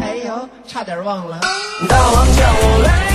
[0.00, 1.40] 哎呦差点忘了。
[1.88, 3.11] 大王叫我来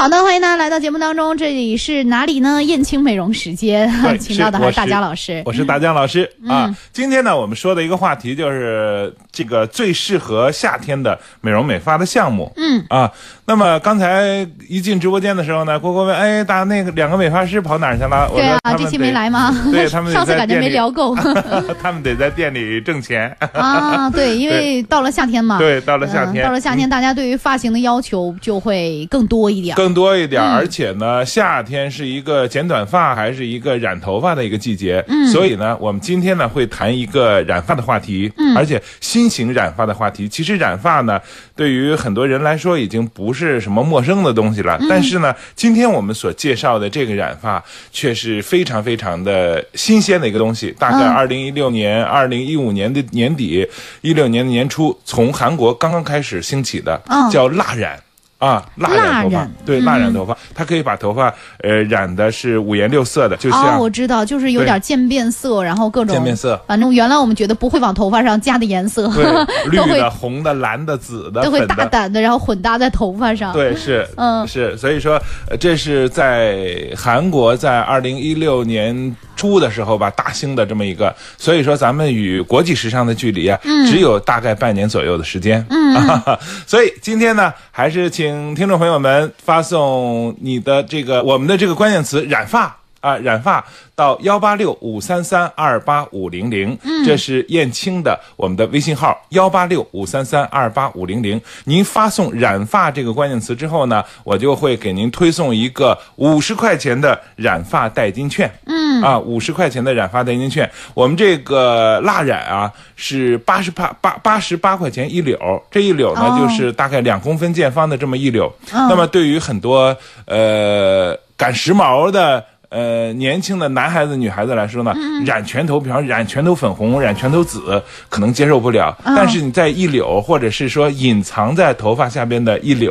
[0.00, 2.62] 好的，欢迎大家来到节目当中，这里是哪里呢？
[2.64, 3.86] 燕青美容时间，
[4.18, 5.42] 请到的还是大是我是家老师。
[5.44, 6.76] 我是大江老师、嗯啊。
[6.90, 12.50] 今天呢，我们说的一个话题就是这个最适合夏天的美容美发的项目。
[12.56, 13.12] 嗯啊，
[13.44, 19.54] 那么刚才一进直播间的时候呢，郭郭问：“哎，大那个两个美发师跑哪儿去了？”对啊这期没来吗？
[19.70, 21.14] 对他们 上次感觉没聊够
[21.78, 23.36] 他们得在店里挣钱。
[23.52, 24.08] 啊。
[24.08, 29.76] 对，因为到了夏天嘛，对，到了夏天，嗯到了夏天，大家对于发型的要求就会更多一点。
[29.76, 40.28] 更多一点，嗯而且呢，夏天是一个剪短发还是一个染头发的一个季节，嗯所以呢，我们今天呢会谈一个染发的话题，嗯而且新型染发的话题。
[40.28, 41.20] 其实染发呢，
[41.54, 50.74] 对于很多人来说已经不是什么陌生的东西嗯了，但是呢，今天我们所介绍的这个染发却是非常非常的新鲜的一个东西。
[50.78, 53.66] 大概嗯二零一六年、二零一五年的年底、
[54.02, 57.98] 一六年的年初，从韩国刚刚开始兴起的，嗯叫蜡染。
[58.40, 71.60] 啊，蜡染头发，对，蜡染头发，它可以把头发呃染的是五颜六色的，就哦，像我知道，就是有点渐变色，然后各种渐变色反正原来我们觉得不会往头发上加的颜色， 对绿的、红的、蓝的、紫的、都会。
[71.70, 73.52] 大胆的，然后混搭在头发上。
[73.52, 85.94] 对，是， 嗯是，所以说，呃这是在韩国在二零一六年初的时候吧，大兴的这么一个，所以说咱们与国际时尚的距离啊，只有大概半年左右的时间，嗯，
[86.66, 92.76] 所以今天呢，还是请请听众朋友们发送你的这个我们的这个关键词“染发”。
[93.00, 101.40] 啊，染发到幺八六五三三二八五零零，这是燕青的我们的微信号幺八六五三三二八五零零。
[101.64, 108.50] 您发送“染发”这个关键词之后呢，我就会给您推送一个五十块钱的染发代金券。
[108.66, 110.70] 嗯，啊，五十块钱的染发代金券。
[110.92, 115.38] 我们这个蜡染啊是八十八八八十八块钱一绺，
[115.70, 118.50] 这一绺呢、哦就是大概两公分见方的这么一绺。
[118.72, 119.96] 那么对于很多
[120.26, 122.44] 呃赶时髦的。
[122.70, 124.94] 呃，年轻的男孩子、女孩子来说呢，
[125.26, 128.96] 染全头，比方染全头粉红、染全头紫，可能接受不了。
[129.04, 132.90] 但是你在一绺，或者是说隐藏在头发下边的一绺、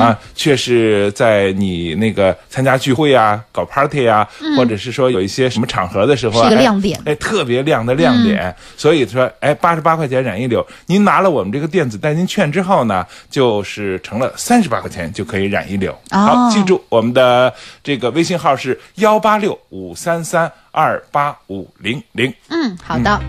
[0.00, 7.00] 啊，却是在你那个参加聚会啊、搞 party 啊，或者是说有一些什么场合的时候啊，是一个哎亮点。
[7.04, 8.52] 哎，特别亮的亮点。
[8.76, 15.94] 所以说，哎，八十八块钱染一绺，您拿了我们这个电子代金券之后呢，就是成了三十八块钱就可以染一绺。
[16.10, 17.54] 好，记住我们的
[17.84, 22.32] 这个微信号是幺八六五三三二八五零零。
[22.48, 23.20] 嗯，好的，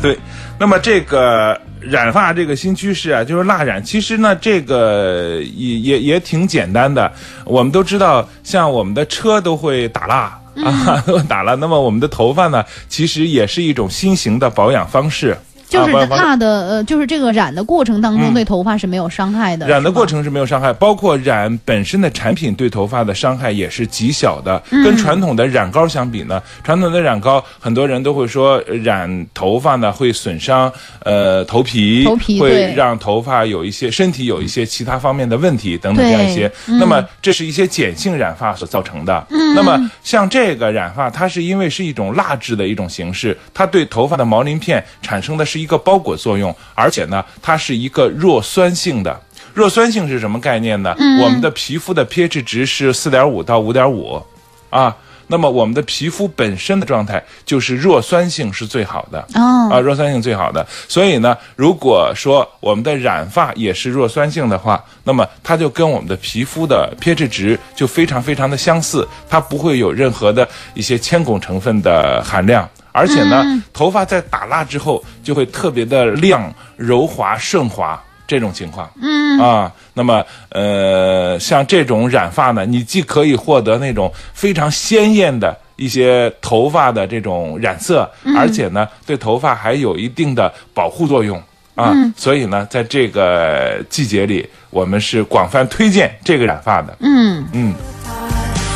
[0.00, 0.18] 对，
[0.58, 3.82] 那么这个染发这个新趋势啊，就是蜡染。
[3.82, 7.12] 其实呢，这个也也也挺简单的。
[7.44, 10.36] 我们都知道，像我们的车都会打蜡。
[10.64, 11.54] 啊，都 打蜡。
[11.54, 15.34] 那么我们的头发呢，其实也是一种新型的保养方式。
[15.70, 24.60] 就是蜡的呃，就是这个染的过程当中对头发是没有伤害的，染的过程是没有伤害，包括染本身的产品对头发的伤害也是极小的。
[24.70, 30.72] 嗯跟传统的染膏相比呢，传统的染膏很多人都会说呃染头发呢会损伤
[31.04, 36.50] 呃头皮，头皮会让头发有一些身体有一些其他方面的问题等等这样一些。
[36.66, 39.26] 嗯那么这是一些碱性染发所造成的。
[39.54, 49.20] 那么像这个染发，它是因为是一种蜡质的一种形式，它对头发的毛鳞片产生的是一个包裹作用，而且呢，它是一个弱酸性的。
[49.52, 50.94] 弱酸性是什么概念呢？
[51.22, 54.22] 我们的皮肤的 pH 值是四点五到五点五，
[54.70, 54.96] 啊。
[55.32, 60.66] 那么我们的皮肤本身的状态就是弱酸性是最好的哦啊，弱酸性最好的。
[60.88, 72.68] 所以呢，如果说我们的染发也是弱酸性的话，那么它就跟我们的皮肤的 pH 值就非常非常的相似，它不会有任何的一些铅汞成分的含量。
[72.92, 78.90] 而且呢，头发在打蜡之后就会特别的亮、柔滑、顺滑这种情况。
[79.02, 91.42] 嗯啊，那么呃，像这种染发呢，你既可以获得那种非常鲜艳的一些头发的这种染色，而且呢，对头发还有一定的保护作用。
[91.76, 96.94] 啊，所以呢，在这个季节里，我们是广泛推荐这个染发的。
[97.00, 97.72] 嗯，嗯，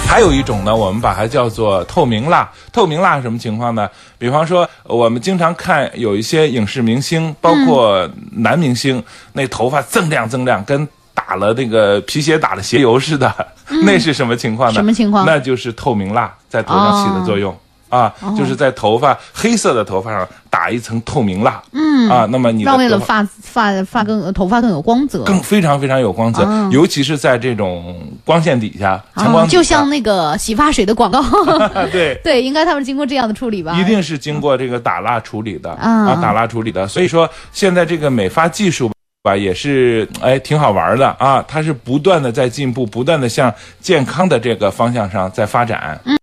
[0.09, 2.49] 还有一种呢，我们把它叫做透明蜡。
[2.73, 3.89] 透明蜡是什么情况呢？
[4.17, 9.03] 比方说，我们经常看有一些影视明星，包括男明星，
[9.33, 13.35] 那头发锃亮锃亮，跟打了那个皮鞋打了鞋油似的，
[13.85, 14.75] 那是什么情况呢？
[14.75, 17.57] 什么情况那就是透明蜡在头上起的作用。
[17.95, 22.09] 啊，就是在头发黑色的头发上打一层透明蜡，嗯。
[22.11, 31.23] 啊，那么你的让为了发发发发更头发更有光泽，更非常非常有光泽，啊尤其是在这种光线底下、强光啊，就像那个洗发水的广告，
[31.91, 32.15] 对。
[32.25, 33.79] 对，应该他们经过这样的处理吧？
[33.81, 36.87] 一定是经过这个打蜡处理的啊啊，打蜡处理的。
[36.87, 38.91] 所以说，现在这个美发技术
[39.23, 45.99] 吧，也是哎挺好玩的啊，它是不断的在进步，不断的向健康的这个方向上在发展。
[46.05, 46.19] 嗯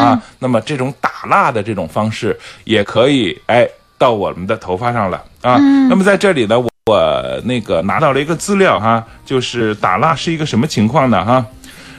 [0.00, 3.68] 啊，那么这种打蜡的这种方式也可以哎
[3.98, 5.56] 到我们的头发上了啊。
[5.58, 11.44] 嗯那么在这里呢，我我那个拿到了一个资料哈，就是打蜡是一个什么情况呢哈？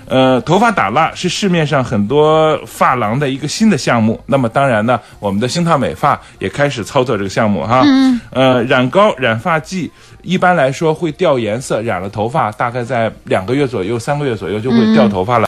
[0.05, 4.21] 呃，头发打蜡是市面上很多发廊的一个新的项目。
[4.25, 7.81] 那么当然呢，我们的星烫美发也开始操作这个项目哈。
[7.85, 9.89] 嗯呃，染膏、染发剂
[10.21, 15.47] 一般来说会掉颜色，染了头发大概在两个月左右、三个月左右就会掉头发了。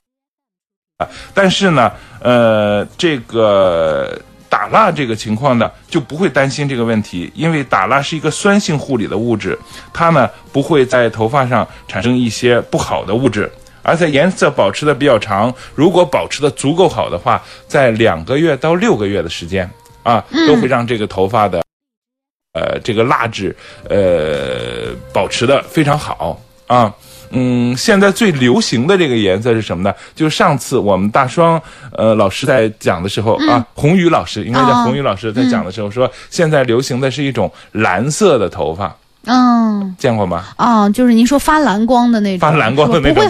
[0.98, 9.60] 啊，但是呢，呃，这个打蜡这个情况呢，就不会担心这个问题，因为打蜡是一个酸性护理的物质，
[9.92, 13.52] 它呢不会在头发上产生一些不好的物质。
[13.82, 19.70] 而且颜色保持的比较长，如果保持的足够好的话，在两个月到六个月的时间
[20.02, 21.62] 啊，都会让这个头发的
[22.54, 23.54] 呃这个蜡质
[23.90, 26.92] 呃保持的非常好啊。
[27.32, 29.94] 嗯，现在最流行的这个颜色是什么呢？
[30.16, 31.62] 就是上次我们大双
[31.94, 34.84] 呃老师在讲的时候、啊，宏宇老师应该叫哦。
[34.84, 38.96] 宏宇老师在讲的时候说，现在流行的是一种蓝色的头发，
[39.26, 39.96] 嗯。
[39.98, 40.46] 见过吗？
[40.58, 43.30] 哦，就是您说发蓝光的那种，发蓝光的那种。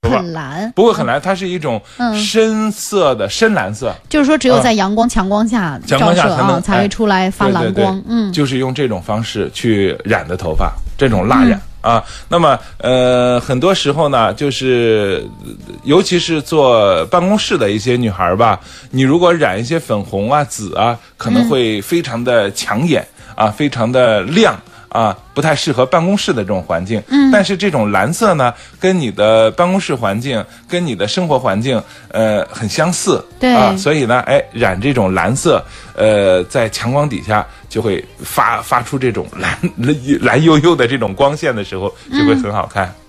[0.00, 2.14] 不会很蓝，不会很蓝，它是一种嗯。
[2.14, 7.84] 深色的深蓝色，就是说只有在阳光强光下强照射光下才能啊，才会出来发对对对。
[7.84, 8.02] 蓝光。
[8.06, 12.02] 嗯，就是用这种方式去染的头发，这种蜡染、嗯啊。
[12.28, 15.52] 那么呃，很多时候呢，就是呃
[15.84, 18.58] 尤其是坐办公室的一些女孩儿吧，
[18.90, 24.58] 你如果染一些粉红啊、紫啊，可能会非常的抢眼啊，非常的亮。
[24.94, 27.02] 啊，不太适合办公室的这种环境。
[27.08, 31.82] 嗯，但是这种蓝色呢，跟你的办公室环境、跟你的生活环境，
[32.12, 33.20] 呃，很相似。
[33.40, 35.60] 对啊，所以呢，哎，染这种蓝色，
[35.96, 42.86] 呃，在强光底下就会发发出这种蓝蓝蓝幽幽的这种光线的时候，就会很好看。
[42.86, 43.03] 嗯，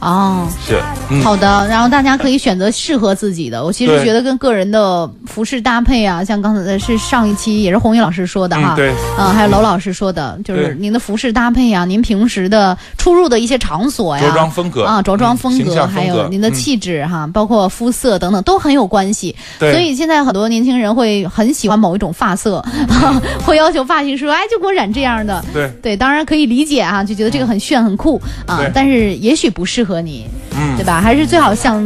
[0.00, 0.78] 哦，是，
[1.10, 3.64] 嗯，好的，然后大家可以选择适合自己的。
[3.64, 8.94] 我其实觉得跟个人的服饰搭配啊，像刚才是上一期也是红宇老师说的哈，嗯对。
[9.18, 14.84] 嗯，还有娄老师说的，就是您的服饰搭配啊，您平时的出入的一些场所呀，着装风格。
[14.84, 19.34] 啊，着装嗯风格，还有您的嗯气质哈，包括肤色等等都很有关系。
[19.58, 19.72] 对。
[19.72, 22.62] 所以现在很多年轻人会很喜欢某一种发色，
[23.46, 25.42] 会要求发型师说，哎，就给我染这样的。
[25.54, 30.76] 对，对，当然可以理解啊，就觉得这个很炫很酷啊，但是也许不适合你，嗯。
[30.76, 31.00] 对吧？
[31.00, 31.82] 还是最好像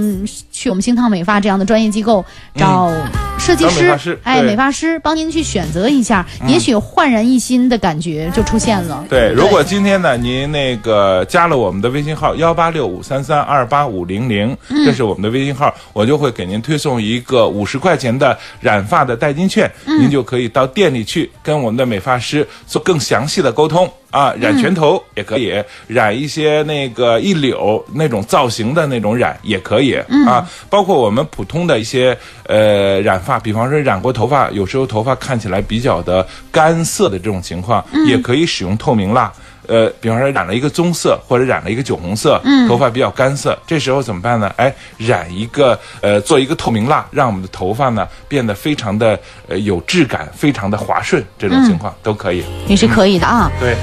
[0.51, 2.25] 去我们星烫美发这样的专业机构
[2.55, 2.91] 找
[3.39, 9.05] 设计师哎，美发师帮您去选择一下，也许焕然一新的感觉就出现了。
[9.09, 14.85] 对，如果今天呢，您那个加了我们的微信号幺八六五三三二八五零零，嗯。
[14.87, 20.01] 这是我们的微信号，我就会给您推送一个五十块钱的染发的代金券，嗯。
[20.01, 23.89] 您就可以到店里去跟我们的美发师做更详细的沟通。
[24.11, 25.53] 啊，染全头也可以，
[25.87, 29.95] 染一些那个一绺那种造型的那种染也可以、
[30.27, 39.33] 啊，包括我们普通的一些呃染发，比方说染过头发，有时候头发看起来比较的干涩的这种情况，也可以使用透明蜡。
[39.69, 44.53] 呃，比方说染了一个棕色或者染了一个酒红色，头发比较干涩，这时候怎么办呢？
[44.57, 52.43] 哎，染一个呃，做一个透明蜡，让我们的头发呢变得非常的呃有质感，非常的滑顺，这种情况、都可以。
[52.67, 53.51] 也是可以的啊。
[53.61, 53.77] 对。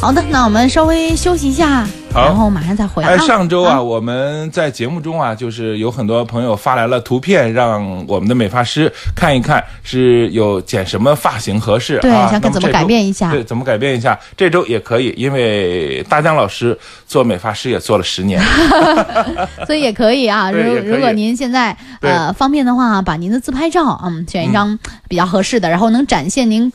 [0.00, 3.18] 好的，那我们稍微休息一下，好然后马上再回来。
[3.18, 12.26] 上周啊，我们在节目中啊，就是有很多朋友发来了图片，让我们的美发师看一看是有剪什么发型合适对啊。
[12.30, 14.18] 想看怎么改变一下对，怎么改变一下？
[14.34, 16.76] 这周也可以，因为大江老师
[17.06, 18.42] 做美发师也做了十年。
[19.66, 20.50] 所以也可以啊。
[20.50, 24.76] 如如果您现在呃方便的话，把您的自拍照，嗯，选一张
[25.08, 26.72] 比较合适的，然后能展现您。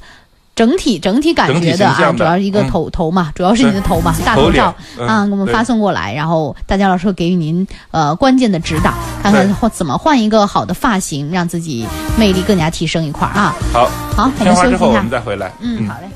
[0.55, 11.85] 整体整体感觉的啊，的主要是一个嗯头、头嘛，主要是你的头嘛，大头照、嗯啊，给我们发送过来，然后大家老师会给予您呃关键的指导，看看换怎么换一个好的发型，让自己
[12.17, 13.53] 魅力更加提升一块儿啊。
[13.73, 15.09] 好，好，我片们休息一下我们。
[15.09, 15.51] 再回来。
[15.59, 16.07] 嗯，好嘞。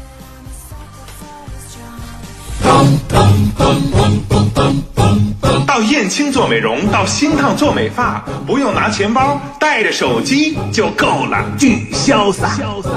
[5.68, 12.90] 到燕青做美容，到新烫做美发，不用拿钱包，带着手机就够了，巨潇洒潇洒。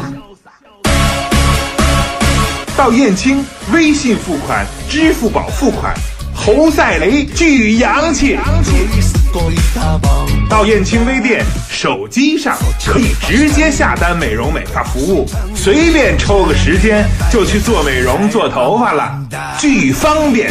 [2.82, 5.94] 到燕青，微信付款、支付宝付款，
[6.34, 8.36] 侯赛雷巨洋气。
[10.50, 19.16] 到燕青微店，手机上可以直接下单美容美发服务，随便抽个时间就去做美容做头发了，
[19.60, 20.50] 巨方便。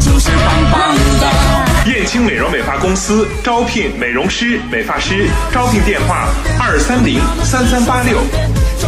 [0.00, 1.92] 就是棒棒的。
[1.92, 6.26] 燕青美容美发公司招聘美容师、美发师，招聘电话
[6.58, 8.18] 二三零三三八六。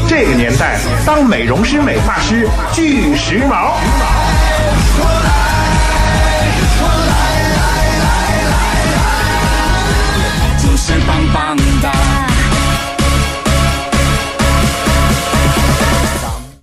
[0.08, 3.72] 这个年代，当美容师、美发师巨时髦。
[10.62, 11.92] 就是棒棒哒。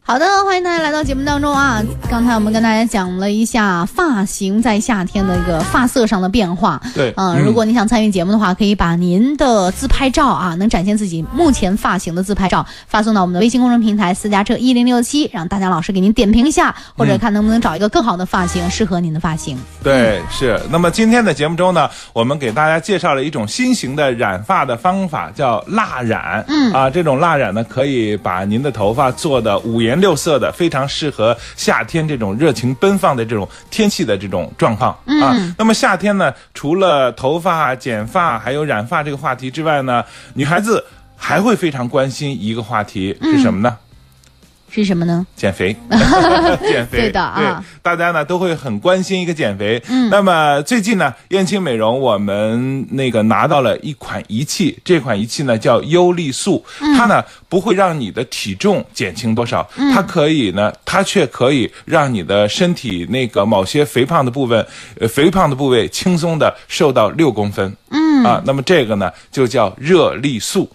[0.06, 1.82] 好的，欢迎大家来到节目当中啊！
[2.10, 6.80] 刚才我们跟大家讲了一下发型在夏天的一个发色上的变化。
[6.94, 19.58] 对嗯，嗯如果你想参与节目的话，可以把您的自拍照啊，能展现自己目前发型的自拍照发送到我们的微信公众平台私家车一零六七，让大家老师给您点评一下，或者看能不能找一个更好的发型适合您的发型。
[19.82, 20.62] 对，是。
[20.70, 26.46] 那么今天的节目中呢，我们给大家介绍了一种新型的染发的方法，叫蜡染。
[26.48, 35.36] 嗯啊，这种蜡染呢，可以把您的头发做的五颜六色的，非常适合夏天这种热情奔放的这种天气的这种状况、啊。
[35.58, 40.84] 那么夏天呢，除了头发、剪发还有染发这个话题之外呢，女孩子
[41.16, 43.78] 还会非常关心一个话题是什么呢？
[44.74, 45.26] 是什么呢？
[45.36, 45.76] 减肥，
[46.68, 49.82] 减肥，对的啊对大家呢都会很关心一个减肥。
[49.88, 56.64] 嗯，那么最近呢，燕青美容我们那个拿到了一款仪器，这款仪器呢叫优丽素，
[56.98, 64.66] 它呢不会让你的体重减轻多少，它可以呢，它却可以让你的身体那个某些肥胖的部分，
[65.00, 67.72] 呃，肥胖的部位轻松的瘦到六公分。
[67.92, 70.70] 嗯啊，那么这个呢就叫热力素。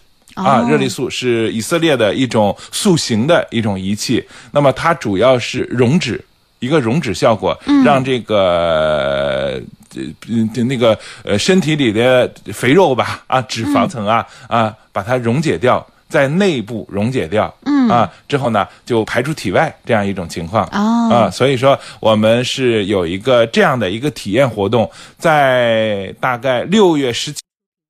[0.44, 6.24] 啊，热力素是以色列的一种塑形的一种仪器，那么它主要是溶脂，
[6.58, 9.60] 一个溶脂效果，让这个。
[9.96, 17.88] 呃，嗯那个呃，身体里的肥肉吧，啊，脂肪层啊，啊，把它溶解掉，在内部溶解掉，嗯。
[17.88, 21.08] 啊，之后呢，就排出体外这样一种情况，哦。
[21.10, 27.34] 啊，所以说我们是有一个这样的一个体验活动，在大概六月十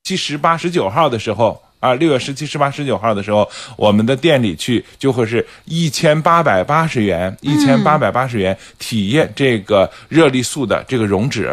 [0.05, 1.61] 七、十八、十九号的时候。
[1.81, 11.47] 啊，六月十七、十八、十九号的时候，我们的店里去就会是一千八百八十元，一千八百八十元体验这个热力素的这个溶脂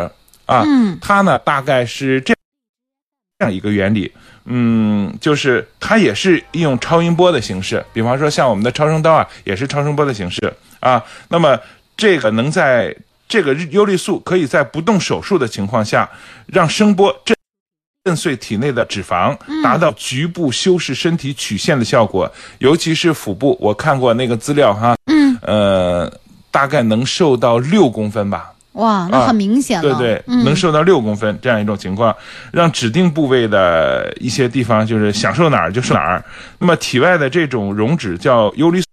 [0.45, 2.33] 啊，嗯它呢大概是这
[3.37, 4.11] 这样一个原理，
[4.45, 11.03] 嗯，就是它也是利用超音波的形式，比方说像我们的超声刀啊，也是超声波的形式啊。
[11.29, 11.59] 那么
[11.97, 12.95] 这个能在
[13.27, 16.09] 这个优力素可以在不动手术的情况下，
[16.47, 17.35] 让声波震
[18.05, 26.19] 震碎体内的脂肪，达到局部修饰身体曲线的效果，尤其是腹部，我看过那个资料哈，嗯，呃，
[26.51, 28.51] 大概能瘦到六公分吧。
[28.73, 29.95] 哇，那啊很明显了。
[29.95, 32.15] 对对，嗯能瘦到六公分这样一种情况，
[32.51, 36.23] 让指定部位的一些地方就是想瘦哪儿就瘦哪儿。
[36.59, 38.83] 那么体外的这种溶脂叫游离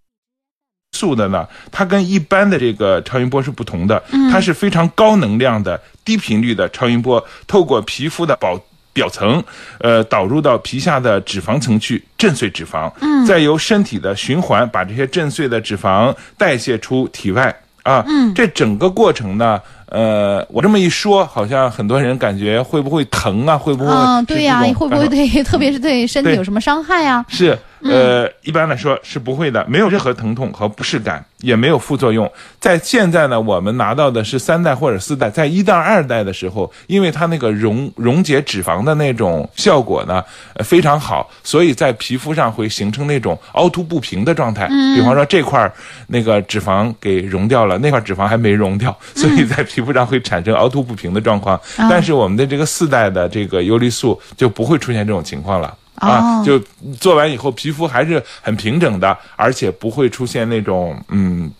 [0.97, 8.59] 素的呢，它跟一般的这个超音波是不同的，它是非常高能量的低频率的超音波，透过皮肤的表
[8.92, 9.42] 表层，
[9.78, 17.54] 呃，导入到皮下的脂肪层去震碎脂肪，嗯，再由身体的循环把这些震碎的脂肪代谢出体外。
[17.82, 19.61] 啊，嗯，这整个过程呢，
[19.92, 23.58] 呃，我这么一说，好像很多人感觉会不会疼啊？
[23.58, 27.22] 会不会啊，是对呀、会不会对， 特别是对身体有什么伤害啊？
[27.28, 32.30] 是，呃，一般来说是不会的，没有任何疼痛和不适感，也没有副作用。
[32.58, 44.66] 在现在呢，我们拿到的是三代或者四代，在一代、二代的时候，因为它那个溶溶解脂肪的那种效果呢，呃非常好，所以在皮肤上会形成那种凹凸不平的状态。
[44.96, 45.70] 比方说这块儿
[46.06, 51.60] 那个脂肪给溶掉了，那块脂肪还没溶掉，所以在皮肤上会产生凹凸不平的状况。
[51.76, 55.76] 但是我们的这个四代的这个优力素就不会出现这种情况了。
[55.96, 56.58] 啊，哦就
[56.98, 61.50] 做完以后皮肤还是很平整的，而且不会出现那种嗯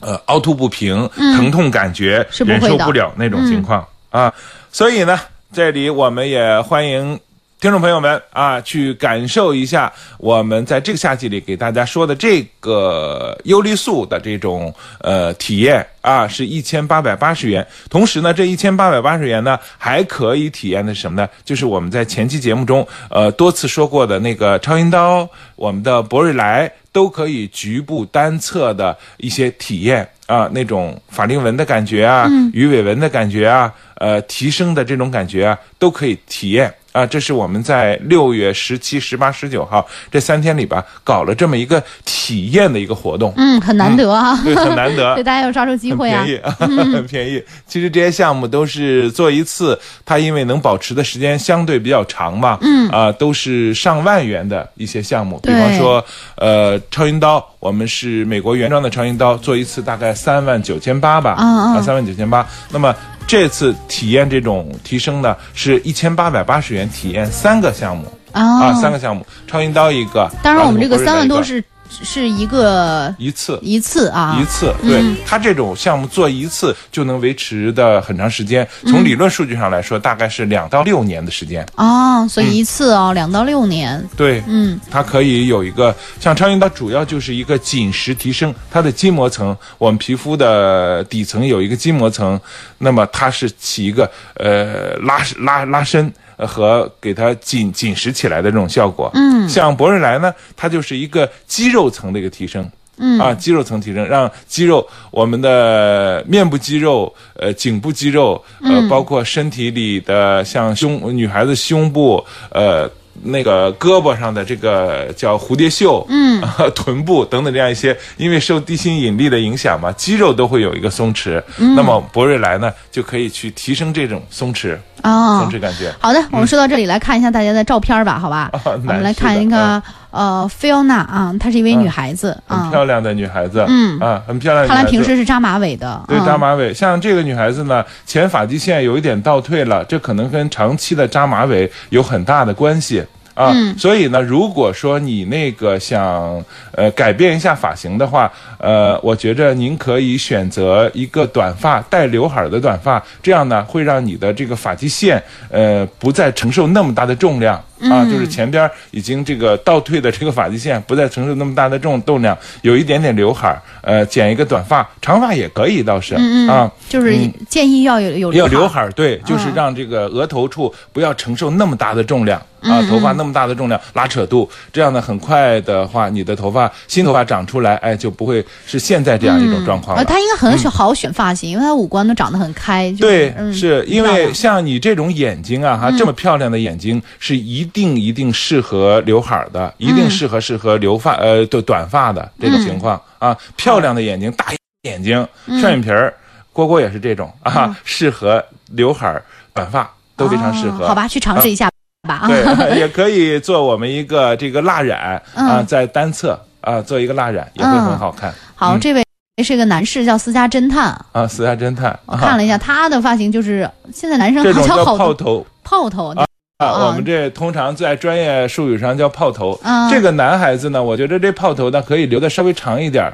[0.00, 4.32] 呃凹凸不平、疼痛感觉、忍受不了那种情况、啊。
[4.72, 5.18] 所以呢，
[5.52, 7.18] 这里我们也欢迎。
[7.60, 17.66] 听众朋友们啊，去感受一下我们在这个夏季里给大家说的这个优丽素的这种呃体验啊，是一千八百八十元。
[17.90, 21.28] 同时呢，这一千八百八十元呢，还可以体验的是什么呢？
[21.44, 30.08] 就是我们在前期节目中呃多次说过的那个超音刀，我们的博瑞莱都可以局部单侧的一些体验。
[30.28, 36.72] 啊那种法令纹的感觉啊，鱼尾纹的感觉啊，呃提升的这种感觉啊，都可以体验。
[36.98, 45.22] 啊，这是我们在六月十七、十八、十九号这三天里边，搞了这么一个体验的一个活动，嗯，很难得啊，对，很难得 对，。
[45.22, 46.36] 大家要抓住机会啊便。
[46.36, 46.40] 宜，
[46.92, 47.40] 很便宜。
[47.66, 55.38] 其实这些项目都是做一次，它因为能保持的时间相对比较长嘛，嗯啊、都是上万元的一些项目。
[55.44, 56.04] 比方说，
[56.36, 62.44] 呃，超音刀，我们是美国原装的超音刀，做一次大概三万九千八吧，啊，三万九千八。
[62.70, 62.94] 那么
[63.28, 68.06] 这次体验这种提升呢，是一千八百八十元体验三个项目。
[68.32, 70.30] 啊，三个项目，超音刀一个。
[70.42, 71.42] 当然，我们这个三万多
[71.90, 73.58] 是一个一次。
[73.62, 78.66] 一次啊，一次，对、它这种项目做一次就能维持的很长时间。
[78.82, 81.66] 嗯从理论数据上来说，大概是两到六年的时间。
[81.76, 92.40] 哦，所以一次哦，两到六年，对，嗯，它可以有一个像超音刀，主要就是一个紧实提升它的筋膜层，我们皮肤的底层有一个筋膜层，
[92.78, 96.12] 那么它是起一个呃拉拉拉伸。
[96.38, 102.66] 呃和给它紧紧实起来的这种效果，嗯，像博瑞莱呢，它就是一个肌肉层的一个提升，
[102.96, 103.18] 嗯。
[103.20, 112.90] 啊，肌肉层提升，让肌肉我们的面部肌肉、呃颈部肌肉，呃，包括身体里的像胸女孩子胸部，呃。
[113.22, 116.42] 那个胳膊上的这个叫蝴蝶袖，嗯、
[116.74, 121.42] 臀部等等这样一些，因为受地心引力的影响嘛，肌肉都会有一个松弛。
[121.76, 125.92] 那么博瑞来呢，就可以去提升这种松弛、哦松，弛感觉。
[125.98, 128.50] 好的，我们说到这里，来看一下大家的照片吧，好吧？
[128.64, 134.90] 我们来看一个的呃，Fiona 啊，她是一位女孩子很啊，漂亮的女孩子，嗯啊，很漂亮的女看来。
[134.90, 143.04] 平时是扎马尾的，对嗯扎马尾，像这个女孩子呢，前发际线有一点倒退了，这可能跟长期的扎马尾有很大的关系。
[143.34, 155.22] 啊，所以呢，如果说你那个想呃改变一下发型的话，呃，我觉着您可以选择一个短发带刘海儿的短发，这样呢会让你的这个发际线
[155.52, 157.62] 呃不再承受那么大的重量。
[157.80, 166.14] 啊，就是前边儿已经这个倒退的这个发际线不再承受那么大的重重量，有一点点刘海儿，呃，剪一个短发，长发也可以，倒是、
[166.48, 166.70] 啊。
[166.88, 167.14] 就是
[167.48, 180.08] 建议要有有要刘刘海儿，对，就是嗯让这个额头处不要承受那么大的重量啊，头发那么大的重量拉扯度，这样呢，很快的话，你的头发新头发长出来，哎，就不会是现在这样一种状况呃，了。
[180.08, 194.46] 他应该很好选发型，因为他五官都长得很开，就是对，嗯是因为像你这种眼睛啊，哈，这么漂亮的眼睛是一定一定适合刘海儿的，一定适合适合留发呃对短发的这种情况啊，漂亮的眼睛，大
[194.82, 196.12] 眼睛，双眼皮儿，
[196.52, 199.22] 蝈蝈也是这种啊，适合刘海儿、
[199.54, 200.86] 短发都非常适合。
[200.86, 201.70] 哦好吧，去尝试一下
[202.08, 202.28] 吧啊。
[202.28, 209.04] 对，也可以做我们一个这个蜡染啊，嗯在单侧啊做一个蜡染也会很好看好，这位
[209.44, 210.86] 是个男士，叫私家侦探。
[211.12, 211.26] 啊。
[211.26, 215.46] 私家侦探，我看了一下他的发型，就是现在男生好像好泡头。
[215.62, 216.14] 泡头，
[216.58, 216.86] 啊，啊。
[216.86, 219.58] 我们这通常在专业术语上叫泡头。
[219.64, 223.12] 嗯这个男孩子呢，我觉得这泡头呢可以留的稍微长一点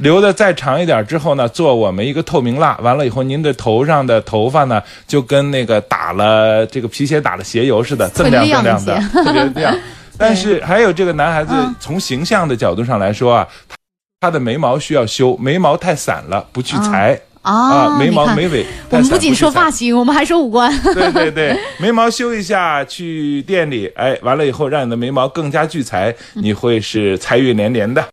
[0.00, 9.76] 留的再长一点之后呢，做我们一个透明蜡，完了以后，您的头上的头发呢，就跟那个打了这个皮鞋打了鞋油似的，锃亮锃亮的，特别亮。
[10.18, 11.74] 但是还有这个男孩子嗯。
[11.80, 13.76] 从形象的角度上来说啊，他
[14.22, 17.14] 他的眉毛需要修，眉毛太散了，不去裁。
[17.14, 18.96] 啊啊，眉毛眉尾我。
[18.96, 20.72] 们不仅说发型，我们还说五官。
[20.94, 28.08] 对对对，眉毛修一下，去店里，哎，完了以后让你的眉毛更加聚财，你会是财运连连的。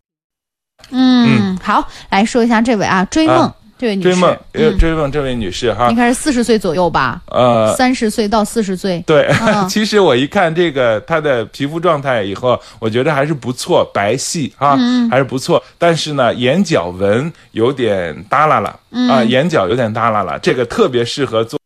[0.92, 4.78] 嗯，好，来说一下这位啊，追梦啊这位女士，追梦，呃，嗯。
[4.78, 5.90] 追梦这位女士哈。
[5.90, 9.02] 应，该是四十岁左右吧，呃，三十岁到四十岁。
[9.08, 9.68] 对，嗯。
[9.70, 15.10] 其实我一看这个她的皮肤状态以后，我觉得还是不错，白皙啊，嗯。
[15.10, 15.64] 还是不错。
[15.78, 19.10] 但是呢，眼角纹有点耷拉了、嗯。
[19.10, 21.59] 啊，眼角有点耷拉了，这个特别适合做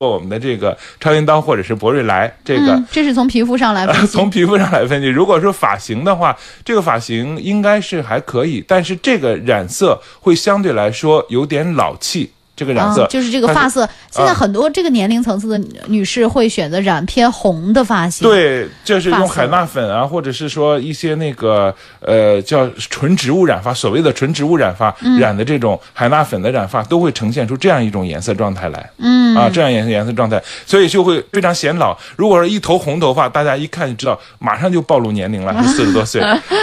[0.00, 2.72] 做我们的这个超音刀或者是博瑞来这个。
[2.72, 4.06] 嗯，这是从皮肤上来分析。
[4.16, 12.30] 从皮肤上来分析，如果说发型的话，这个发型应该是还可以，但是这个染色会相对来说有点老气。
[12.58, 13.88] 这个染色、啊，就是这个发色。
[14.10, 28.90] 现在很多这个年龄层次的女女士会选择染偏红的发型。，对，就是用海娜粉啊，或者是说一些那个呃叫纯植物染发，所谓的纯植物染发、嗯染的这种海娜粉的染发，都会呈现出这样一种颜色状态来。
[28.98, 31.96] 嗯啊，这样颜色颜色状态，所以就会非常显老。
[32.16, 36.20] 如果是一头红头发，大家一看就知道，马上就暴露年龄了，是 四十多岁。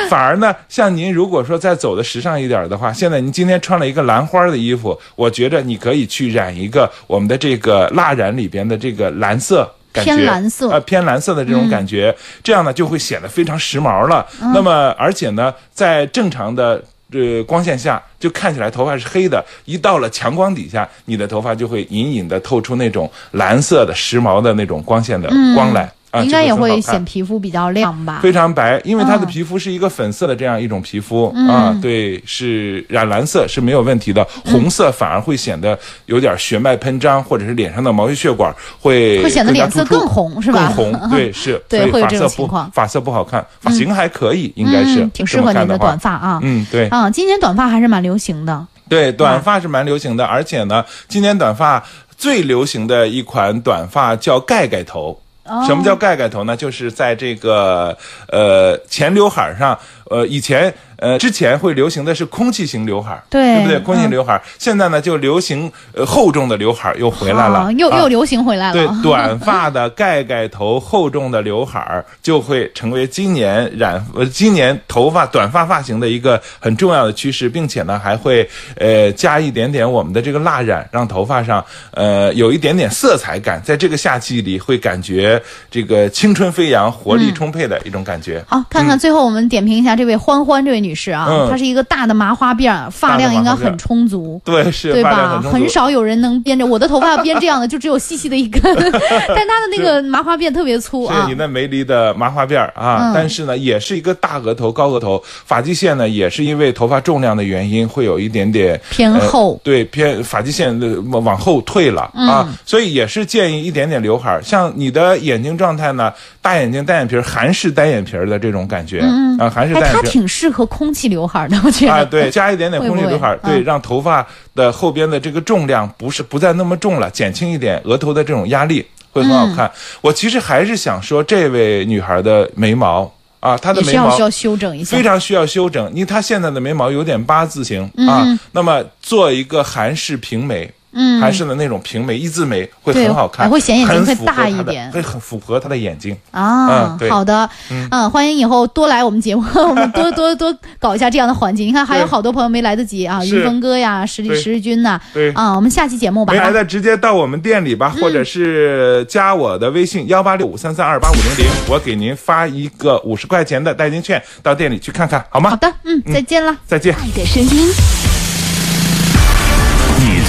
[0.10, 9.71] 反而呢，像您如果说再走的时尚一点的话，现在您今天穿了一个兰花的衣服，我觉着你可以去染一个我们的这个蜡染里边的这个蓝色。
[9.93, 14.25] 感觉偏蓝色呃，偏蓝色的这种感觉，这样呢就会显得非常时髦了。
[14.53, 25.89] 那么，而且呢，在正常的呃光线下，就看起来头发是黑的；一到了强光底下，你的头发就会隐隐的透出那种蓝色的时髦的那种光线的光来。
[26.23, 28.19] 应该也会显皮肤比较亮吧？
[28.21, 46.39] 非常白，因为它的嗯皮肤是一个粉色的这样一种皮肤、啊，对，是染蓝色是没有问题的，红色反而会显得有点血脉喷张，或者是脸上的毛细血管会会显得脸色更红是吧更红，对，是， 对所以会有这种发色不情况发色不好看，发型还可以，应该是嗯，挺适合您的短发啊。
[46.43, 48.65] 嗯，对啊，今年短发还是蛮流行的。
[48.88, 51.84] 对，短发是蛮流行的，而且呢，今年短发
[52.15, 55.19] 最流行的一款短发叫盖盖头。
[55.45, 56.58] 哦什么叫盖盖头呢？
[56.58, 57.95] 就是在这个
[58.29, 59.77] 呃前刘海上，
[60.10, 63.79] 呃以前呃之前会流行的是空气型刘海，对不对？
[63.79, 68.73] 空气刘海，现在呢就流行呃厚重的刘海又回来了，啊又啊又流行回来了。
[68.73, 88.43] 对， 短发的盖盖头、厚重的刘海儿就会成为今年染呃今年头发短发发型的一个很重要的趋势，并且呢还会呃加一点点我们的这个蜡染，让头发上呃有一点点色彩感，在这个夏季里会感觉这个青春飞扬、活力充沛的一种感觉。
[88.47, 94.39] 好，看看最后我们点评一下这位欢欢这位女士啊，嗯她是一个大的麻花辫，发量应该很充足。
[94.45, 95.41] 对，是对吧？
[95.41, 101.35] 很很少有人能编着我的头发编这样的，就只有细细的一根， 但她的那个麻花辫特别粗啊是你。
[101.35, 114.39] 那梅离的麻花辫啊，嗯但是呢，也是一个大额头、高额头，发际线呢，也是因为头发重量的原因，会有一点点偏厚呃对，偏发际线的往往后退了、嗯啊，所以也是建议一点点刘海。
[114.43, 116.11] 像你的眼睛状态呢，
[116.45, 118.99] 大眼睛、单眼皮儿、韩式单眼皮儿的这种感觉、
[119.39, 120.01] 啊，韩式单眼皮儿。
[120.03, 121.91] 挺适合空气刘海的，我觉得。
[121.91, 129.71] 啊，对，加一点点空气刘海儿，对，嗯让头发的后边的这个重量不是不再那么重了，减轻一点额头的这种压力，会很好嗯看。
[130.01, 135.01] 我其实还是想说，这位女孩的眉毛啊，她的眉毛需要修整一下非。
[135.01, 140.71] 常需要修整，因为她现在的眉毛有点八字形、嗯啊，那么做一个韩式平眉。
[140.95, 146.15] 嗯韩式的那种平眉一字眉会很好看，还会显眼睛会大一点会很符合他的眼睛。
[146.31, 151.63] 啊嗯，好的，嗯，欢迎以后多来我们节目， 我们多多多搞一下这样的环节。
[151.63, 156.39] 你看，还有好多朋友没来得及啊，是云峰哥呀，石对石日军呐，对啊，我们下期节目吧没。
[156.39, 165.49] 来的直接到我们店里吧，嗯或者是加我的微信幺八六五三三二八五零零，我给您发一个五十块钱的代金券，到店里去看看好吗？
[165.49, 166.55] 好的，嗯，再见了。
[166.65, 166.93] 再见。
[166.95, 168.04] 爱的声音你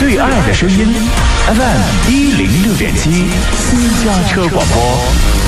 [0.07, 0.87] 最爱的声音
[1.49, 5.46] ，FM 一零六点七，私家车广播。